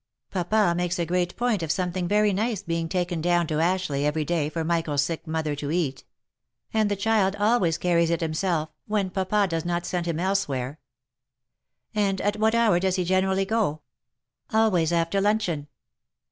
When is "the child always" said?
6.89-7.77